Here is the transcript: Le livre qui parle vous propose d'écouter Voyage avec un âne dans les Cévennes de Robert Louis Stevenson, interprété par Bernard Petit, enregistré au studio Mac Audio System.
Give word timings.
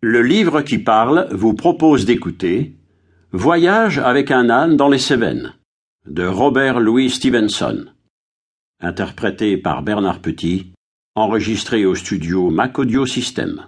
Le 0.00 0.22
livre 0.22 0.62
qui 0.62 0.78
parle 0.78 1.26
vous 1.32 1.54
propose 1.54 2.04
d'écouter 2.04 2.76
Voyage 3.32 3.98
avec 3.98 4.30
un 4.30 4.48
âne 4.48 4.76
dans 4.76 4.88
les 4.88 5.00
Cévennes 5.00 5.54
de 6.06 6.24
Robert 6.24 6.78
Louis 6.78 7.10
Stevenson, 7.10 7.86
interprété 8.80 9.56
par 9.56 9.82
Bernard 9.82 10.20
Petit, 10.20 10.72
enregistré 11.16 11.84
au 11.84 11.96
studio 11.96 12.48
Mac 12.48 12.78
Audio 12.78 13.06
System. 13.06 13.66